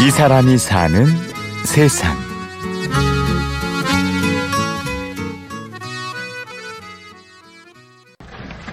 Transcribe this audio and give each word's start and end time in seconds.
이 0.00 0.10
사람이 0.10 0.56
사는 0.58 1.06
세상. 1.64 2.16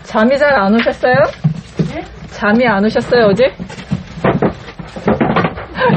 잠이 0.04 0.38
잘 0.38 0.54
안 0.54 0.74
오셨어요? 0.74 1.13
네? 1.90 2.04
잠이 2.32 2.66
안 2.66 2.84
오셨어요, 2.86 3.26
어제? 3.26 3.54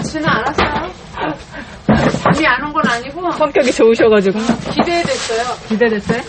지는 0.02 0.28
않았어요. 0.28 0.90
잠이 2.22 2.46
안 2.46 2.64
온 2.64 2.72
건 2.72 2.86
아니고 2.88 3.30
성격이 3.32 3.72
좋으셔가지고. 3.72 4.38
기대됐어요. 4.72 5.42
기대됐어요? 5.68 6.20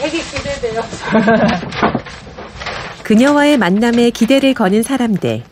되게 0.00 0.18
기대돼요. 0.18 0.82
그녀와의 3.02 3.56
만남에 3.58 4.10
기대를 4.10 4.54
거는 4.54 4.82
사람들. 4.82 5.42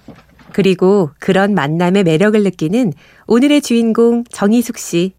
그리고 0.56 1.10
그런 1.20 1.52
만남의 1.52 2.02
매력을 2.04 2.42
느끼는 2.42 2.94
오늘의 3.26 3.60
주인공 3.60 4.24
정희숙 4.24 4.78
씨. 4.78 5.12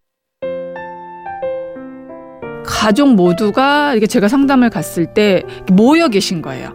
가족 2.66 3.14
모두가 3.14 3.92
이렇게 3.92 4.08
제가 4.08 4.30
상담을 4.30 4.72
갔을 4.72 5.14
때 5.14 5.44
모여 5.72 6.08
계신 6.08 6.42
거예요. 6.42 6.72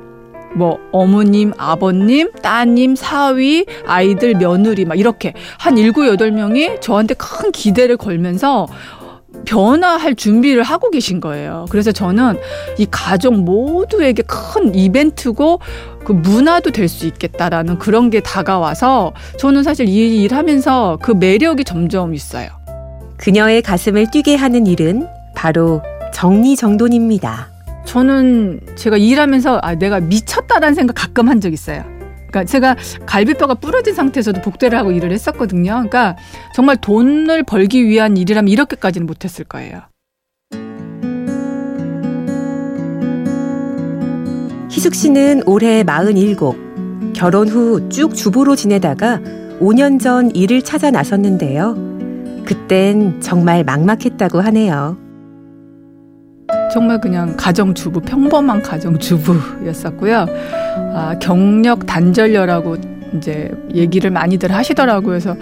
뭐 0.54 0.78
어머님, 0.92 1.52
아버님, 1.58 2.30
따님, 2.40 2.94
사위, 2.94 3.66
아이들, 3.84 4.34
며느리 4.34 4.84
막 4.84 4.96
이렇게 4.96 5.34
한 5.58 5.76
일곱 5.76 6.06
여덟 6.06 6.30
명이 6.30 6.80
저한테 6.80 7.14
큰 7.14 7.50
기대를 7.50 7.96
걸면서 7.96 8.68
변화할 9.44 10.14
준비를 10.14 10.62
하고 10.62 10.90
계신 10.90 11.20
거예요. 11.20 11.66
그래서 11.70 11.92
저는 11.92 12.38
이 12.78 12.86
가족 12.90 13.34
모두에게 13.34 14.22
큰 14.22 14.74
이벤트고 14.74 15.60
그 16.04 16.12
문화도 16.12 16.70
될 16.70 16.88
수 16.88 17.06
있겠다라는 17.06 17.78
그런 17.78 18.10
게 18.10 18.20
다가와서 18.20 19.12
저는 19.38 19.62
사실 19.62 19.88
이 19.88 20.22
일하면서 20.22 20.98
그 21.02 21.12
매력이 21.12 21.64
점점 21.64 22.14
있어요. 22.14 22.48
그녀의 23.16 23.62
가슴을 23.62 24.10
뛰게 24.10 24.34
하는 24.36 24.66
일은 24.66 25.06
바로 25.34 25.80
정리정돈입니다. 26.12 27.48
저는 27.84 28.60
제가 28.76 28.96
일하면서 28.96 29.58
아 29.62 29.74
내가 29.74 30.00
미쳤다라는 30.00 30.74
생각 30.74 30.94
가끔 30.94 31.28
한 31.28 31.40
적 31.40 31.52
있어요. 31.52 31.84
그러니까 32.32 32.44
제가 32.44 32.76
갈비뼈가 33.06 33.54
부러진 33.54 33.94
상태에서도 33.94 34.40
복대를 34.40 34.76
하고 34.78 34.90
일을 34.90 35.12
했었거든요. 35.12 35.72
그러니까 35.72 36.16
정말 36.54 36.76
돈을 36.76 37.42
벌기 37.44 37.84
위한 37.86 38.16
일이라면 38.16 38.48
이렇게까지는 38.48 39.06
못했을 39.06 39.44
거예요. 39.44 39.82
희숙 44.70 44.94
씨는 44.94 45.42
올해 45.46 45.84
47. 45.84 46.36
결혼 47.12 47.48
후 47.48 47.88
쭉 47.90 48.14
주부로 48.14 48.56
지내다가 48.56 49.20
5년 49.60 50.00
전 50.00 50.34
일을 50.34 50.62
찾아 50.62 50.90
나섰는데요. 50.90 51.76
그땐 52.46 53.20
정말 53.20 53.62
막막했다고 53.64 54.40
하네요. 54.40 54.96
정말 56.72 57.00
그냥 57.00 57.36
가정주부, 57.36 58.00
평범한 58.00 58.62
가정주부였었고요. 58.62 60.26
아, 60.94 61.14
경력 61.20 61.86
단절녀라고 61.86 62.76
이제 63.16 63.50
얘기를 63.74 64.10
많이들 64.10 64.52
하시더라고요. 64.52 65.20
그래서 65.20 65.36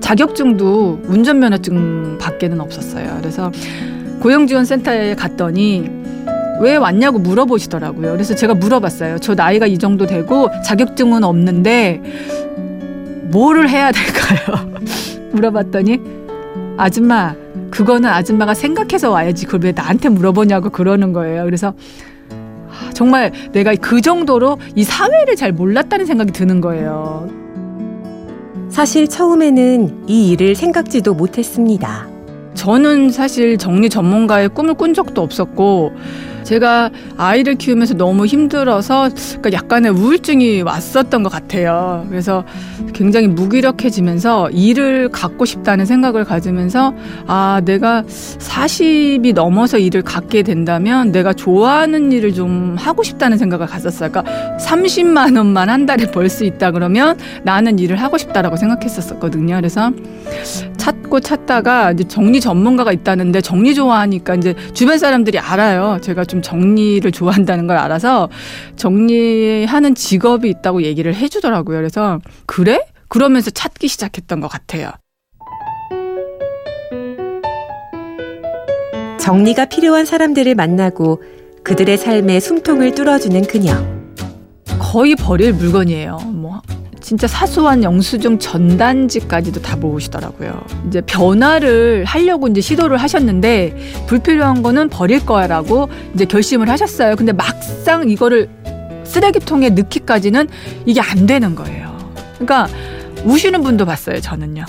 자격증도 0.00 1.02
운전면허증 1.06 2.18
밖에는 2.18 2.60
없었어요. 2.60 3.16
그래서 3.20 3.52
고용지원센터에 4.20 5.14
갔더니 5.14 5.88
왜 6.60 6.76
왔냐고 6.76 7.18
물어보시더라고요. 7.20 8.12
그래서 8.12 8.34
제가 8.34 8.54
물어봤어요. 8.54 9.18
저 9.20 9.34
나이가 9.34 9.66
이 9.66 9.78
정도 9.78 10.06
되고 10.06 10.50
자격증은 10.64 11.22
없는데 11.22 12.02
뭐를 13.30 13.68
해야 13.70 13.92
될까요? 13.92 14.68
물어봤더니 15.32 16.19
아줌마 16.80 17.34
그거는 17.70 18.08
아줌마가 18.08 18.54
생각해서 18.54 19.10
와야지 19.10 19.44
그걸 19.44 19.60
왜 19.64 19.72
나한테 19.72 20.08
물어보냐고 20.08 20.70
그러는 20.70 21.12
거예요. 21.12 21.44
그래서 21.44 21.74
아, 22.30 22.90
정말 22.94 23.32
내가 23.52 23.74
그 23.74 24.00
정도로 24.00 24.58
이 24.74 24.82
사회를 24.82 25.36
잘 25.36 25.52
몰랐다는 25.52 26.06
생각이 26.06 26.32
드는 26.32 26.60
거예요. 26.62 27.28
사실 28.70 29.08
처음에는 29.08 30.04
이 30.06 30.30
일을 30.30 30.54
생각지도 30.54 31.14
못했습니다. 31.14 32.08
저는 32.54 33.10
사실 33.10 33.58
정리 33.58 33.90
전문가의 33.90 34.48
꿈을 34.48 34.74
꾼 34.74 34.94
적도 34.94 35.22
없었고 35.22 35.92
제가 36.50 36.90
아이를 37.16 37.54
키우면서 37.54 37.94
너무 37.94 38.26
힘들어서 38.26 39.08
그러니까 39.38 39.52
약간의 39.52 39.92
우울증이 39.92 40.62
왔었던 40.62 41.22
것 41.22 41.28
같아요. 41.30 42.04
그래서 42.08 42.42
굉장히 42.92 43.28
무기력해지면서 43.28 44.50
일을 44.50 45.10
갖고 45.10 45.44
싶다는 45.44 45.86
생각을 45.86 46.24
가지면서 46.24 46.92
아, 47.28 47.62
내가 47.64 48.02
40이 48.02 49.32
넘어서 49.32 49.78
일을 49.78 50.02
갖게 50.02 50.42
된다면 50.42 51.12
내가 51.12 51.32
좋아하는 51.32 52.10
일을 52.10 52.34
좀 52.34 52.74
하고 52.76 53.04
싶다는 53.04 53.38
생각을 53.38 53.68
갔었어요. 53.68 54.10
그러니까 54.10 54.56
30만 54.58 55.36
원만 55.36 55.70
한 55.70 55.86
달에 55.86 56.10
벌 56.10 56.30
수 56.30 56.44
있다 56.44 56.70
그러면 56.70 57.18
나는 57.42 57.78
일을 57.80 57.96
하고 57.96 58.16
싶다라고 58.18 58.56
생각했었거든요. 58.56 59.56
그래서 59.56 59.92
찾고 60.76 61.20
찾다가 61.20 61.92
이제 61.92 62.04
정리 62.04 62.40
전문가가 62.40 62.92
있다는데 62.92 63.40
정리 63.40 63.74
좋아하니까 63.74 64.34
이제 64.36 64.54
주변 64.74 64.98
사람들이 64.98 65.38
알아요. 65.38 65.98
제가 66.00 66.24
좀 66.24 66.39
정리를 66.42 67.10
좋아한다는 67.12 67.66
걸 67.66 67.76
알아서 67.76 68.28
정리하는 68.76 69.94
직업이 69.94 70.48
있다고 70.48 70.82
얘기를 70.82 71.14
해주더라고요. 71.14 71.78
그래서 71.78 72.20
그래? 72.46 72.80
그러면서 73.08 73.50
찾기 73.50 73.88
시작했던 73.88 74.40
것 74.40 74.48
같아요. 74.48 74.90
정리가 79.18 79.66
필요한 79.66 80.06
사람들을 80.06 80.54
만나고 80.54 81.22
그들의 81.62 81.96
삶의 81.98 82.40
숨통을 82.40 82.94
뚫어주는 82.94 83.42
그녀. 83.42 83.74
거의 84.78 85.14
버릴 85.14 85.52
물건이에요. 85.52 86.18
뭐 87.10 87.16
진짜 87.16 87.26
사소한 87.26 87.82
영수증 87.82 88.38
전단지까지도 88.38 89.62
다 89.62 89.76
모으시더라고요. 89.76 90.62
이제 90.86 91.00
변화를 91.00 92.04
하려고 92.04 92.46
이제 92.46 92.60
시도를 92.60 92.98
하셨는데 92.98 94.04
불필요한 94.06 94.62
거는 94.62 94.88
버릴 94.88 95.26
거야라고 95.26 95.88
이제 96.14 96.24
결심을 96.24 96.68
하셨어요. 96.68 97.16
근데 97.16 97.32
막상 97.32 98.08
이거를 98.08 98.48
쓰레기통에 99.04 99.70
넣기까지는 99.70 100.48
이게 100.86 101.00
안 101.00 101.26
되는 101.26 101.56
거예요. 101.56 101.98
그러니까 102.38 102.68
우시는 103.24 103.62
분도 103.62 103.84
봤어요. 103.84 104.20
저는요. 104.20 104.64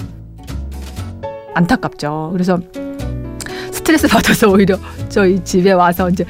안타깝죠. 1.53 2.29
그래서 2.34 2.59
스트레스 3.72 4.08
받아서 4.08 4.50
오히려 4.50 4.79
저희 5.09 5.44
집에 5.44 5.73
와서 5.73 6.09
이제 6.09 6.25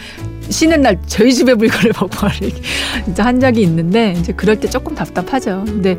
쉬는 0.50 0.82
날 0.82 1.00
저희 1.08 1.34
집에 1.34 1.54
물건을 1.54 1.94
먹어리 2.00 2.54
진짜 3.06 3.26
한 3.26 3.40
적이 3.40 3.64
있는데 3.64 4.14
이제 4.18 4.34
그럴 4.34 4.60
때 4.60 4.70
조금 4.70 4.96
답답하죠. 4.96 5.64
근데 5.66 5.98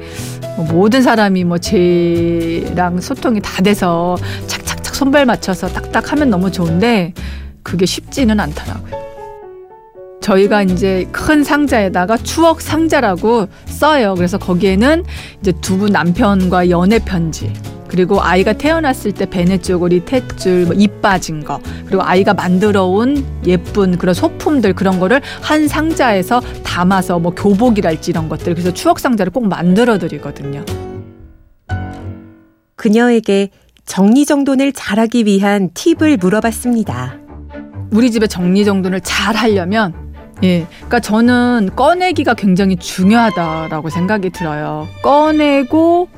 뭐 0.56 0.66
모든 0.66 1.03
사람이 1.03 1.44
뭐 1.44 1.58
제랑 1.58 3.00
소통이 3.00 3.41
다 3.41 3.62
돼서 3.62 4.16
착착착 4.47 4.94
손발 4.94 5.26
맞춰서 5.26 5.69
딱딱 5.69 6.12
하면 6.12 6.31
너무 6.31 6.50
좋은데 6.50 7.12
그게 7.62 7.86
쉽지는 7.86 8.41
않더라고요. 8.41 9.02
저희가 10.20 10.62
이제 10.62 11.08
큰 11.10 11.42
상자에다가 11.42 12.16
추억 12.16 12.60
상자라고 12.60 13.48
써요. 13.66 14.14
그래서 14.16 14.38
거기에는 14.38 15.04
이제 15.41 15.52
두 15.60 15.78
분 15.78 15.91
남편과 15.91 16.70
연애 16.70 17.00
편지, 17.00 17.52
그리고 17.88 18.22
아이가 18.22 18.52
태어났을 18.52 19.10
때 19.10 19.26
베네 19.26 19.58
쪼고리, 19.58 20.02
탯줄, 20.02 20.66
뭐입 20.66 21.02
빠진 21.02 21.42
거, 21.42 21.60
그리고 21.92 22.04
아이가 22.04 22.32
만들어 22.32 22.86
온 22.86 23.22
예쁜 23.44 23.98
그런 23.98 24.14
소품들 24.14 24.72
그런 24.72 24.98
거를 24.98 25.20
한 25.42 25.69
상자에서 25.69 26.41
담아서 26.64 27.19
뭐 27.19 27.34
교복이랄지 27.34 28.12
이런 28.12 28.30
것들 28.30 28.54
그래서 28.54 28.72
추억 28.72 28.98
상자를 28.98 29.30
꼭 29.30 29.47
만들어 29.47 29.98
드리거든요. 29.98 30.64
그녀에게 32.76 33.50
정리정돈을 33.84 34.72
잘하기 34.72 35.26
위한 35.26 35.69
팁을 35.75 36.17
물어봤습니다. 36.17 37.19
우리 37.90 38.11
집에 38.11 38.26
정리정돈을 38.26 39.02
잘 39.02 39.37
하려면 39.37 39.93
예. 40.43 40.67
그러니까 40.76 41.00
저는 41.00 41.72
꺼내기가 41.76 42.32
굉장히 42.32 42.76
중요하다라고 42.76 43.90
생각이 43.90 44.31
들어요. 44.31 44.88
꺼내고 45.02 46.08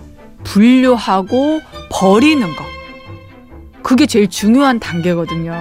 분류하고 0.44 1.60
버리는 1.90 2.46
거. 2.46 2.73
그게 3.84 4.06
제일 4.06 4.28
중요한 4.28 4.80
단계거든요. 4.80 5.52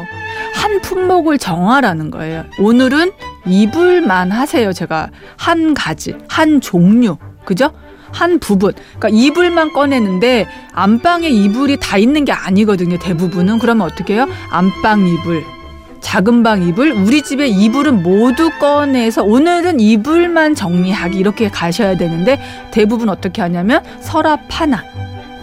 한 0.56 0.82
품목을 0.82 1.38
정하라는 1.38 2.10
거예요. 2.10 2.46
오늘은 2.58 3.12
이불만 3.46 4.32
하세요. 4.32 4.74
제가 4.74 5.10
한 5.38 5.74
가지, 5.74 6.16
한 6.28 6.62
종류. 6.62 7.18
그죠? 7.46 7.72
한 8.12 8.40
부분. 8.40 8.72
그러니까 8.98 9.10
이불만 9.10 9.74
꺼내는데 9.74 10.48
안방에 10.74 11.28
이불이 11.30 11.78
다 11.82 11.98
있는 11.98 12.26
게 12.26 12.32
아니거든요. 12.32 12.98
대부분은. 12.98 13.60
그러면 13.60 13.86
어떻게 13.86 14.14
해요? 14.14 14.28
안방 14.50 15.06
이불, 15.06 15.44
작은 16.00 16.44
방 16.44 16.64
이불, 16.64 16.92
우리 16.92 17.24
집에 17.24 17.48
이불은 17.48 18.04
모두 18.04 18.50
꺼내서 18.60 19.24
오늘은 19.24 19.80
이불만 19.80 20.56
정리하기 20.56 21.18
이렇게 21.18 21.50
가셔야 21.50 21.98
되는데 21.98 22.40
대부분 22.72 23.10
어떻게 23.10 23.42
하냐면 23.42 23.84
서랍 24.00 24.42
하나, 24.50 24.84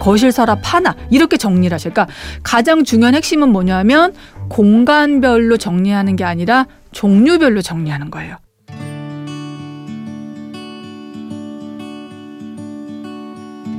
거실 0.01 0.33
서랍 0.33 0.59
하나 0.63 0.97
이렇게 1.11 1.37
정리를 1.37 1.73
하셔요. 1.73 1.93
그러니까 1.93 2.13
가장 2.43 2.83
중요한 2.83 3.15
핵심은 3.15 3.51
뭐냐면 3.51 4.13
공간별로 4.49 5.57
정리하는 5.57 6.17
게 6.17 6.25
아니라 6.25 6.67
종류별로 6.91 7.63
정리하는 7.63 8.11
거예요. 8.11 8.37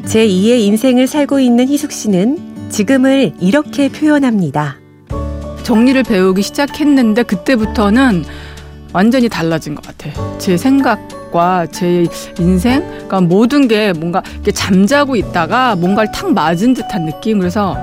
제2의 0.06 0.62
인생을 0.62 1.07
살고 1.07 1.39
있는 1.39 1.68
희숙 1.68 1.91
씨는 1.91 2.69
지금을 2.69 3.33
이렇게 3.39 3.89
표현합니다. 3.89 4.77
정리를 5.63 6.03
배우기 6.03 6.41
시작했는데 6.41 7.23
그때부터는 7.23 8.23
완전히 8.94 9.29
달라진 9.29 9.75
것 9.75 9.85
같아요. 9.85 10.38
제 10.38 10.57
생각과 11.31 11.68
제 11.72 12.06
인생, 12.39 12.81
그러니까 12.88 13.22
모든 13.22 13.68
게 13.68 13.94
뭔가 13.94 14.22
이렇게 14.36 14.51
잠자고 14.51 15.16
있다가 15.16 15.75
뭔가를 15.75 16.12
탁 16.12 16.31
맞은 16.31 16.74
듯한 16.74 17.06
느낌. 17.06 17.39
그래서 17.39 17.75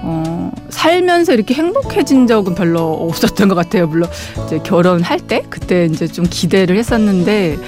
어, 0.00 0.50
살면서 0.70 1.34
이렇게 1.34 1.54
행복해진 1.54 2.26
적은 2.26 2.54
별로 2.54 2.92
없었던 3.08 3.48
것 3.48 3.54
같아요. 3.54 3.86
물론 3.86 4.08
이제 4.46 4.58
결혼할 4.58 5.20
때 5.20 5.42
그때 5.48 5.84
이제 5.86 6.06
좀 6.06 6.26
기대를 6.28 6.76
했었는데 6.76 7.58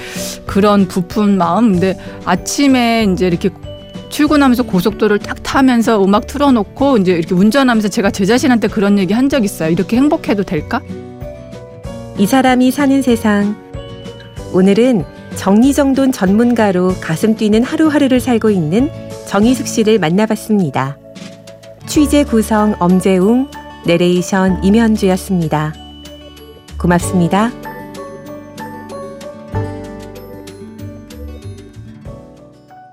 그런 0.45 0.87
부푼 0.87 1.37
마음. 1.37 1.73
근데 1.73 1.97
아침에 2.25 3.07
이제 3.13 3.27
이렇게 3.27 3.49
출근하면서 4.09 4.63
고속도로를 4.63 5.19
딱 5.19 5.41
타면서 5.41 6.03
음악 6.03 6.27
틀어놓고 6.27 6.97
이제 6.97 7.13
이렇게 7.13 7.33
운전하면서 7.33 7.87
제가 7.87 8.11
제 8.11 8.25
자신한테 8.25 8.67
그런 8.67 8.99
얘기 8.99 9.13
한 9.13 9.29
적 9.29 9.45
있어요. 9.45 9.69
이렇게 9.69 9.95
행복해도 9.95 10.43
될까? 10.43 10.81
이 12.17 12.25
사람이 12.25 12.71
사는 12.71 13.01
세상. 13.01 13.55
오늘은 14.53 15.05
정리정돈 15.37 16.11
전문가로 16.11 16.95
가슴 16.99 17.35
뛰는 17.35 17.63
하루하루를 17.63 18.19
살고 18.19 18.49
있는 18.49 18.89
정희숙 19.27 19.67
씨를 19.67 19.97
만나봤습니다. 19.97 20.97
취재 21.87 22.23
구성 22.25 22.75
엄재웅, 22.79 23.49
내레이션 23.85 24.63
임현주였습니다. 24.63 25.73
고맙습니다. 26.77 27.51